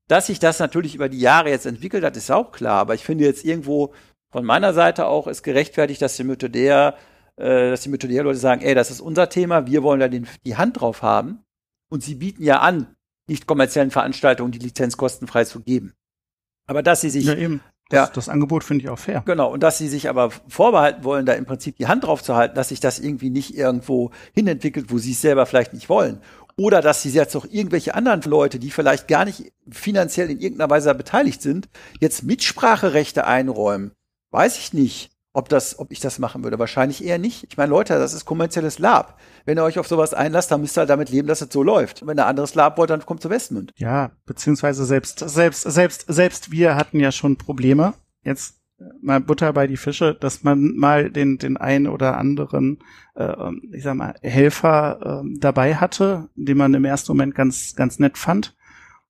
Dass 0.09 0.27
sich 0.27 0.41
das 0.41 0.59
natürlich 0.59 0.95
über 0.95 1.09
die 1.09 1.21
Jahre 1.21 1.51
jetzt 1.51 1.67
entwickelt 1.67 2.05
hat, 2.05 2.17
ist 2.17 2.31
auch 2.31 2.53
klar, 2.53 2.81
aber 2.81 2.95
ich 2.95 3.05
finde 3.05 3.25
jetzt 3.25 3.45
irgendwo 3.45 3.95
von 4.31 4.45
meiner 4.45 4.73
Seite 4.73 5.07
auch 5.07 5.27
ist 5.27 5.43
gerechtfertigt, 5.43 6.01
dass 6.03 6.17
die 6.17 6.25
Methodär, 6.25 6.97
äh, 7.37 7.71
dass 7.71 7.83
die 7.83 7.89
Methodär-Leute 7.89 8.39
sagen, 8.39 8.63
ey, 8.63 8.75
das 8.75 8.91
ist 8.91 9.01
unser 9.01 9.29
Thema, 9.29 9.67
wir 9.67 9.83
wollen 9.83 10.01
da 10.01 10.09
den, 10.09 10.29
die 10.45 10.57
Hand 10.57 10.81
drauf 10.81 11.03
haben. 11.03 11.45
Und 11.89 12.05
sie 12.05 12.15
bieten 12.15 12.45
ja 12.45 12.61
an, 12.61 12.95
nicht 13.27 13.47
kommerziellen 13.47 13.91
Veranstaltungen 13.91 14.53
die 14.53 14.59
Lizenz 14.59 14.97
kostenfrei 14.97 15.45
zu 15.45 15.61
geben. 15.61 15.95
Aber 16.67 16.83
dass 16.83 17.01
sie 17.01 17.11
sich 17.11 17.25
ja, 17.25 17.35
eben. 17.35 17.61
Das, 17.89 18.09
ja. 18.09 18.15
das 18.15 18.29
Angebot 18.29 18.63
finde 18.63 18.85
ich 18.85 18.91
auch 18.91 18.99
fair. 18.99 19.25
Genau, 19.27 19.53
und 19.53 19.65
dass 19.65 19.79
sie 19.79 19.89
sich 19.89 20.09
aber 20.09 20.31
vorbehalten 20.31 21.03
wollen, 21.03 21.27
da 21.27 21.33
im 21.33 21.45
Prinzip 21.45 21.77
die 21.77 21.89
Hand 21.89 22.05
drauf 22.05 22.23
zu 22.23 22.37
halten, 22.37 22.55
dass 22.55 22.69
sich 22.69 22.79
das 22.79 23.01
irgendwie 23.01 23.31
nicht 23.31 23.57
irgendwo 23.57 24.13
hinentwickelt, 24.33 24.93
wo 24.93 24.99
sie 24.99 25.11
es 25.11 25.21
selber 25.21 25.47
vielleicht 25.47 25.73
nicht 25.73 25.89
wollen. 25.89 26.21
Oder 26.57 26.83
dass 26.83 27.03
sie 27.03 27.11
jetzt 27.11 27.35
auch 27.35 27.47
irgendwelche 27.51 27.97
anderen 27.97 28.23
Leute, 28.23 28.61
die 28.61 28.71
vielleicht 28.71 29.09
gar 29.09 29.25
nicht 29.25 29.53
finanziell 29.69 30.31
in 30.31 30.39
irgendeiner 30.39 30.71
Weise 30.71 30.95
beteiligt 30.95 31.43
sind, 31.43 31.69
jetzt 31.99 32.23
Mitspracherechte 32.23 33.27
einräumen. 33.27 33.93
Weiß 34.31 34.59
ich 34.59 34.73
nicht, 34.73 35.11
ob 35.33 35.49
das, 35.49 35.79
ob 35.79 35.93
ich 35.93 36.01
das 36.01 36.19
machen 36.19 36.43
würde. 36.45 36.59
Wahrscheinlich 36.59 37.05
eher 37.05 37.19
nicht. 37.19 37.45
Ich 37.49 37.57
meine, 37.57 37.71
Leute, 37.71 37.99
das 37.99 38.15
ist 38.15 38.25
kommerzielles 38.25 38.79
Lab. 38.79 39.19
Wenn 39.45 39.59
ihr 39.59 39.65
euch 39.65 39.79
auf 39.79 39.87
sowas 39.87 40.15
einlasst, 40.15 40.51
dann 40.51 40.61
müsst 40.61 40.77
ihr 40.77 40.81
halt 40.81 40.91
damit 40.91 41.11
leben, 41.11 41.29
dass 41.29 41.41
es 41.41 41.53
so 41.53 41.63
läuft. 41.63 42.03
Und 42.03 42.09
wenn 42.09 42.19
ihr 42.19 42.27
anderes 42.27 42.55
Lab 42.55 42.79
wollt, 42.79 42.91
dann 42.91 43.07
kommt 43.07 43.23
zu 43.23 43.31
Westmund. 43.31 43.73
Ja, 43.77 44.13
beziehungsweise 44.27 44.85
selbst, 44.85 45.21
selbst, 45.21 45.63
selbst, 45.63 46.05
selbst 46.09 46.51
wir 46.51 46.75
hatten 46.75 47.01
ja 47.01 47.13
schon 47.13 47.37
Probleme. 47.37 47.95
Jetzt 48.23 48.61
mal 49.03 49.21
Butter 49.21 49.53
bei 49.53 49.67
die 49.67 49.77
Fische, 49.77 50.15
dass 50.15 50.43
man 50.43 50.77
mal 50.77 51.11
den 51.11 51.39
den 51.39 51.57
einen 51.57 51.87
oder 51.87 52.17
anderen, 52.17 52.79
äh, 53.15 53.35
ich 53.73 53.83
sag 53.83 53.95
mal 53.95 54.15
Helfer 54.23 55.23
äh, 55.23 55.39
dabei 55.39 55.75
hatte, 55.75 56.29
den 56.35 56.57
man 56.57 56.75
im 56.75 56.85
ersten 56.85 57.13
Moment 57.13 57.35
ganz 57.35 57.75
ganz 57.77 57.99
nett 57.99 58.17
fand 58.17 58.57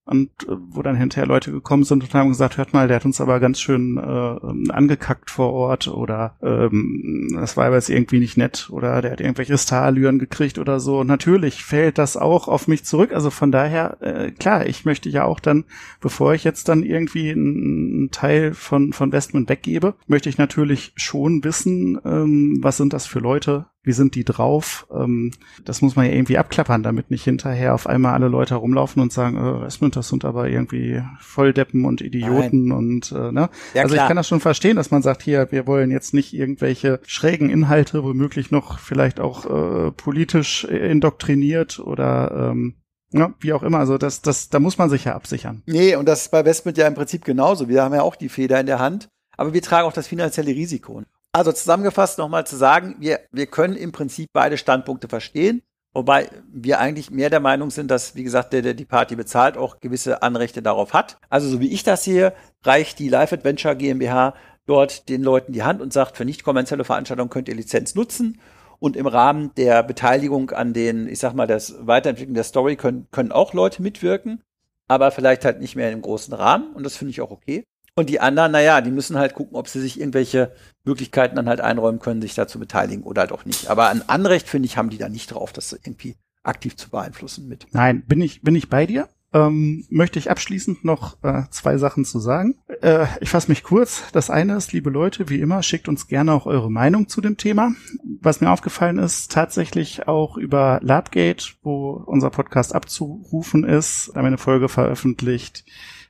und 0.04 0.30
äh, 0.49 0.57
wo 0.71 0.83
dann 0.83 0.97
hinterher 0.97 1.26
Leute 1.26 1.52
gekommen 1.52 1.85
sind 1.85 2.02
und 2.02 2.14
haben 2.14 2.28
gesagt, 2.28 2.57
hört 2.57 2.73
mal, 2.73 2.88
der 2.88 2.97
hat 2.97 3.04
uns 3.04 3.21
aber 3.21 3.38
ganz 3.38 3.61
schön 3.61 3.97
äh, 3.97 4.73
angekackt 4.73 5.30
vor 5.30 5.52
Ort 5.52 5.88
oder 5.88 6.37
ähm, 6.42 7.28
das 7.35 7.57
war 7.57 7.66
aber 7.66 7.76
jetzt 7.76 7.90
irgendwie 7.90 8.19
nicht 8.19 8.37
nett 8.37 8.69
oder 8.71 9.02
der 9.02 9.12
hat 9.12 9.21
irgendwelche 9.21 9.57
Starallüren 9.57 10.19
gekriegt 10.19 10.59
oder 10.59 10.80
so. 10.80 11.00
Und 11.00 11.07
natürlich 11.07 11.64
fällt 11.64 11.99
das 11.99 12.16
auch 12.16 12.49
auf 12.49 12.66
mich 12.66 12.85
zurück. 12.85 13.12
Also 13.12 13.30
von 13.30 13.52
daher, 13.52 13.99
äh, 14.00 14.30
klar, 14.33 14.66
ich 14.66 14.85
möchte 14.85 15.09
ja 15.09 15.25
auch 15.25 15.40
dann, 15.40 15.64
bevor 16.00 16.35
ich 16.35 16.45
jetzt 16.45 16.69
dann 16.69 16.83
irgendwie 16.83 17.30
einen 17.30 18.11
Teil 18.11 18.54
von, 18.54 18.92
von 18.92 19.12
Westman 19.12 19.49
weggebe, 19.49 19.95
möchte 20.07 20.28
ich 20.28 20.38
natürlich 20.38 20.92
schon 20.97 21.45
wissen, 21.45 22.00
ähm, 22.04 22.59
was 22.61 22.76
sind 22.76 22.92
das 22.92 23.07
für 23.07 23.21
Leute, 23.21 23.66
wie 23.82 23.92
sind 23.92 24.14
die 24.14 24.25
drauf? 24.25 24.87
Ähm, 24.92 25.32
das 25.64 25.80
muss 25.80 25.96
man 25.96 26.06
ja 26.06 26.12
irgendwie 26.12 26.37
abklappern, 26.37 26.82
damit 26.82 27.10
nicht 27.10 27.25
hinterher 27.25 27.75
auf 27.75 27.87
einmal 27.87 28.14
alle 28.14 28.28
Leute 28.28 28.54
herumlaufen 28.54 29.00
und 29.00 29.12
sagen, 29.12 29.37
äh, 29.37 29.66
Esmond, 29.66 29.96
das 29.96 30.08
sind 30.08 30.25
aber 30.25 30.49
irgendwie 30.49 31.02
Volldeppen 31.18 31.84
und 31.84 32.02
Idioten 32.02 32.68
Nein. 32.68 32.76
und 32.76 33.12
äh, 33.12 33.32
ne? 33.32 33.49
Ja, 33.75 33.82
also 33.82 33.94
klar. 33.94 34.04
ich 34.04 34.08
kann 34.08 34.16
das 34.16 34.28
schon 34.28 34.40
verstehen, 34.40 34.76
dass 34.76 34.90
man 34.90 35.02
sagt, 35.02 35.22
hier, 35.22 35.50
wir 35.50 35.66
wollen 35.66 35.90
jetzt 35.90 36.12
nicht 36.12 36.34
irgendwelche 36.34 37.00
schrägen 37.06 37.49
Inhalte, 37.49 38.04
womöglich 38.04 38.50
noch 38.50 38.78
vielleicht 38.78 39.18
auch 39.18 39.46
äh, 39.46 39.90
politisch 39.92 40.64
indoktriniert 40.64 41.78
oder 41.78 42.50
ähm, 42.50 42.75
ja, 43.12 43.34
wie 43.40 43.52
auch 43.52 43.62
immer, 43.62 43.78
also 43.78 43.99
das, 43.99 44.22
das, 44.22 44.50
da 44.50 44.60
muss 44.60 44.78
man 44.78 44.88
sich 44.88 45.04
ja 45.04 45.14
absichern. 45.14 45.62
Nee, 45.66 45.96
und 45.96 46.06
das 46.06 46.22
ist 46.22 46.30
bei 46.30 46.44
Westmund 46.44 46.78
ja 46.78 46.87
im 46.87 46.94
Prinzip 46.94 47.25
genauso. 47.25 47.68
Wir 47.68 47.82
haben 47.82 47.94
ja 47.94 48.02
auch 48.02 48.14
die 48.14 48.28
Feder 48.28 48.60
in 48.60 48.66
der 48.66 48.78
Hand, 48.78 49.08
aber 49.37 49.52
wir 49.52 49.62
tragen 49.62 49.88
auch 49.88 49.92
das 49.92 50.06
finanzielle 50.06 50.50
Risiko. 50.50 51.02
Also 51.32 51.52
zusammengefasst 51.52 52.18
nochmal 52.18 52.46
zu 52.46 52.56
sagen, 52.56 52.96
wir, 52.99 53.20
wir 53.30 53.46
können 53.46 53.76
im 53.76 53.92
Prinzip 53.92 54.30
beide 54.32 54.58
Standpunkte 54.58 55.08
verstehen, 55.08 55.62
wobei 55.92 56.28
wir 56.52 56.80
eigentlich 56.80 57.10
mehr 57.10 57.30
der 57.30 57.38
Meinung 57.38 57.70
sind, 57.70 57.90
dass, 57.90 58.16
wie 58.16 58.25
gesagt, 58.25 58.52
der, 58.52 58.62
der 58.62 58.75
die 58.75 58.84
Party 58.84 59.14
bezahlt, 59.14 59.56
auch 59.56 59.78
gewisse 59.78 60.22
Anrechte 60.22 60.60
darauf 60.60 60.92
hat. 60.92 61.18
Also 61.28 61.49
so 61.49 61.60
wie 61.60 61.72
ich 61.72 61.84
das 61.84 62.02
sehe, 62.02 62.34
reicht 62.64 62.99
die 62.99 63.08
Live 63.08 63.32
Adventure 63.32 63.76
GmbH 63.76 64.34
dort 64.66 65.08
den 65.08 65.22
Leuten 65.22 65.52
die 65.52 65.62
Hand 65.62 65.80
und 65.80 65.92
sagt, 65.92 66.16
für 66.16 66.25
nicht 66.25 66.42
kommerzielle 66.42 66.84
Veranstaltungen 66.84 67.30
könnt 67.30 67.49
ihr 67.49 67.54
Lizenz 67.54 67.94
nutzen. 67.94 68.40
Und 68.80 68.96
im 68.96 69.06
Rahmen 69.06 69.52
der 69.56 69.82
Beteiligung 69.82 70.50
an 70.50 70.72
den, 70.72 71.06
ich 71.06 71.18
sag 71.18 71.34
mal, 71.34 71.46
das 71.46 71.75
Weiterentwickeln 71.87 72.34
der 72.34 72.44
Story 72.44 72.76
können, 72.76 73.08
können 73.10 73.30
auch 73.30 73.52
Leute 73.52 73.82
mitwirken, 73.82 74.42
aber 74.88 75.10
vielleicht 75.10 75.44
halt 75.44 75.60
nicht 75.60 75.76
mehr 75.76 75.92
im 75.92 76.00
großen 76.00 76.32
Rahmen. 76.32 76.72
Und 76.72 76.84
das 76.84 76.96
finde 76.96 77.10
ich 77.10 77.20
auch 77.20 77.30
okay. 77.30 77.64
Und 77.94 78.09
die 78.09 78.20
anderen, 78.20 78.52
naja, 78.52 78.80
die 78.80 78.90
müssen 78.90 79.18
halt 79.18 79.35
gucken, 79.35 79.56
ob 79.56 79.68
sie 79.68 79.80
sich 79.80 79.99
irgendwelche 80.00 80.52
Möglichkeiten 80.85 81.37
dann 81.37 81.49
halt 81.49 81.61
einräumen 81.61 82.00
können, 82.00 82.23
sich 82.23 82.35
da 82.35 82.47
zu 82.47 82.59
beteiligen 82.59 83.02
oder 83.02 83.23
halt 83.23 83.32
auch 83.32 83.44
nicht. 83.44 83.68
Aber 83.68 83.88
ein 83.88 84.09
Anrecht, 84.09 84.49
finde 84.49 84.66
ich, 84.66 84.76
haben 84.76 84.90
die 84.90 84.99
da 84.99 85.09
nicht 85.09 85.32
drauf, 85.32 85.52
das 85.52 85.73
irgendwie 85.73 86.16
aktiv 86.42 86.76
zu 86.76 86.90
beeinflussen 86.90 87.49
mit. 87.49 87.66
Nein, 87.73 88.02
bin 88.06 88.20
ich, 88.20 88.42
bin 88.42 88.54
ich 88.54 88.68
bei 88.68 88.87
dir. 88.87 89.09
Ähm, 89.32 89.87
möchte 89.90 90.18
ich 90.18 90.28
abschließend 90.28 90.85
noch 90.85 91.23
äh, 91.23 91.44
zwei 91.50 91.78
Sachen 91.78 92.04
zu 92.04 92.18
sagen. 92.18 92.56
Äh, 92.82 93.06
ich 93.20 93.30
fasse 93.30 93.49
mich 93.49 93.62
kurz. 93.62 94.02
Das 94.12 94.28
eine 94.28 94.56
ist, 94.56 94.73
liebe 94.73 94.90
Leute, 94.90 95.28
wie 95.28 95.40
immer, 95.40 95.62
schickt 95.62 95.88
uns 95.88 96.09
gerne 96.09 96.32
auch 96.32 96.47
eure 96.47 96.70
Meinung 96.70 97.09
zu 97.09 97.20
dem 97.20 97.37
Thema. 97.37 97.73
Was 98.20 98.40
mir 98.40 98.50
aufgefallen 98.50 98.99
ist, 98.99 99.30
tatsächlich 99.30 100.09
auch 100.09 100.37
über 100.37 100.80
Labgate, 100.82 101.44
wo 101.62 102.02
unser 102.06 102.30
Podcast 102.30 102.75
abzurufen 102.75 103.62
ist, 103.62 104.09
haben 104.16 104.25
wir 104.25 104.28
eine 104.28 104.38
Folge 104.38 104.68
veröffentlicht, 104.68 105.64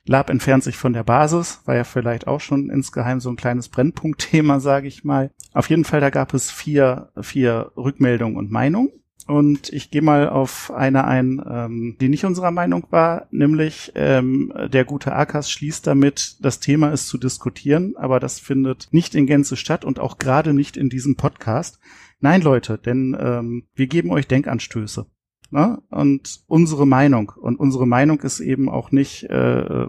Lab 0.05 0.29
entfernt 0.29 0.63
sich 0.63 0.77
von 0.77 0.93
der 0.93 1.03
Basis, 1.03 1.61
war 1.65 1.75
ja 1.75 1.83
vielleicht 1.83 2.27
auch 2.27 2.39
schon 2.39 2.69
insgeheim 2.69 3.19
so 3.19 3.29
ein 3.29 3.35
kleines 3.35 3.69
Brennpunktthema, 3.69 4.59
sage 4.59 4.87
ich 4.87 5.03
mal. 5.03 5.31
Auf 5.53 5.69
jeden 5.69 5.85
Fall, 5.85 6.01
da 6.01 6.09
gab 6.09 6.33
es 6.33 6.49
vier, 6.49 7.09
vier 7.21 7.71
Rückmeldungen 7.77 8.37
und 8.37 8.51
Meinungen. 8.51 8.89
Und 9.27 9.71
ich 9.71 9.91
gehe 9.91 10.01
mal 10.01 10.27
auf 10.27 10.71
eine 10.71 11.05
ein, 11.05 11.41
ähm, 11.47 11.95
die 12.01 12.09
nicht 12.09 12.25
unserer 12.25 12.51
Meinung 12.51 12.87
war, 12.89 13.27
nämlich 13.31 13.91
ähm, 13.95 14.51
der 14.73 14.83
gute 14.83 15.13
Akas 15.13 15.51
schließt 15.51 15.85
damit, 15.85 16.37
das 16.41 16.59
Thema 16.59 16.91
ist 16.91 17.07
zu 17.07 17.17
diskutieren, 17.17 17.93
aber 17.97 18.19
das 18.19 18.39
findet 18.39 18.87
nicht 18.91 19.13
in 19.15 19.27
Gänze 19.27 19.55
statt 19.55 19.85
und 19.85 19.99
auch 19.99 20.17
gerade 20.17 20.53
nicht 20.53 20.75
in 20.75 20.89
diesem 20.89 21.15
Podcast. 21.15 21.79
Nein, 22.19 22.41
Leute, 22.41 22.77
denn 22.77 23.15
ähm, 23.19 23.67
wir 23.75 23.87
geben 23.87 24.11
euch 24.11 24.27
Denkanstöße. 24.27 25.05
Ne? 25.51 25.81
Und 25.89 26.41
unsere 26.47 26.87
Meinung. 26.87 27.33
Und 27.39 27.57
unsere 27.57 27.85
Meinung 27.85 28.21
ist 28.21 28.39
eben 28.39 28.69
auch 28.69 28.91
nicht 28.91 29.23
äh, 29.23 29.87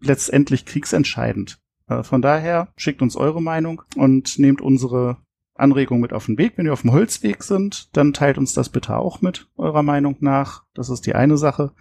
letztendlich 0.00 0.64
kriegsentscheidend. 0.64 1.60
Äh, 1.88 2.02
von 2.02 2.22
daher 2.22 2.68
schickt 2.76 3.02
uns 3.02 3.16
eure 3.16 3.42
Meinung 3.42 3.82
und 3.96 4.38
nehmt 4.38 4.60
unsere 4.60 5.18
Anregung 5.54 6.00
mit 6.00 6.12
auf 6.12 6.26
den 6.26 6.38
Weg. 6.38 6.54
Wenn 6.56 6.66
wir 6.66 6.72
auf 6.72 6.82
dem 6.82 6.92
Holzweg 6.92 7.42
sind, 7.42 7.94
dann 7.96 8.12
teilt 8.12 8.38
uns 8.38 8.54
das 8.54 8.68
bitte 8.68 8.96
auch 8.96 9.20
mit, 9.20 9.48
eurer 9.56 9.82
Meinung 9.82 10.16
nach. 10.20 10.64
Das 10.74 10.88
ist 10.88 11.06
die 11.06 11.14
eine 11.14 11.36
Sache. 11.36 11.72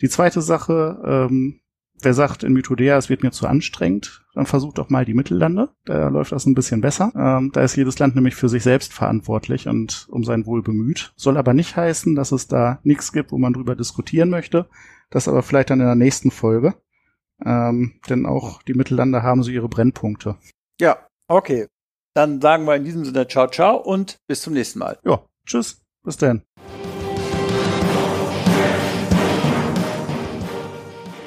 Die 0.00 0.08
zweite 0.08 0.42
Sache, 0.42 1.00
ähm, 1.04 1.60
Wer 2.02 2.14
sagt 2.14 2.42
in 2.44 2.52
Mythodea, 2.52 2.96
es 2.96 3.08
wird 3.08 3.22
mir 3.22 3.30
zu 3.30 3.46
anstrengend, 3.46 4.24
dann 4.34 4.46
versucht 4.46 4.78
doch 4.78 4.90
mal 4.90 5.04
die 5.04 5.14
Mittellande. 5.14 5.70
Da 5.84 6.08
läuft 6.08 6.32
das 6.32 6.46
ein 6.46 6.54
bisschen 6.54 6.80
besser. 6.80 7.12
Ähm, 7.14 7.50
da 7.52 7.62
ist 7.62 7.76
jedes 7.76 7.98
Land 7.98 8.14
nämlich 8.14 8.34
für 8.34 8.48
sich 8.48 8.62
selbst 8.62 8.92
verantwortlich 8.92 9.68
und 9.68 10.06
um 10.10 10.24
sein 10.24 10.46
Wohl 10.46 10.62
bemüht. 10.62 11.12
Soll 11.16 11.36
aber 11.36 11.54
nicht 11.54 11.76
heißen, 11.76 12.14
dass 12.14 12.32
es 12.32 12.48
da 12.48 12.80
nichts 12.82 13.12
gibt, 13.12 13.32
wo 13.32 13.38
man 13.38 13.52
drüber 13.52 13.76
diskutieren 13.76 14.30
möchte. 14.30 14.68
Das 15.10 15.28
aber 15.28 15.42
vielleicht 15.42 15.70
dann 15.70 15.80
in 15.80 15.86
der 15.86 15.94
nächsten 15.94 16.30
Folge. 16.30 16.74
Ähm, 17.44 18.00
denn 18.08 18.26
auch 18.26 18.62
die 18.62 18.74
Mittellande 18.74 19.22
haben 19.22 19.42
so 19.42 19.50
ihre 19.50 19.68
Brennpunkte. 19.68 20.36
Ja, 20.80 21.06
okay. 21.28 21.66
Dann 22.14 22.40
sagen 22.40 22.64
wir 22.64 22.76
in 22.76 22.84
diesem 22.84 23.04
Sinne 23.04 23.28
ciao, 23.28 23.48
ciao 23.48 23.76
und 23.76 24.18
bis 24.26 24.42
zum 24.42 24.54
nächsten 24.54 24.78
Mal. 24.78 24.98
Ja, 25.04 25.24
tschüss. 25.46 25.82
Bis 26.02 26.16
dann. 26.16 26.42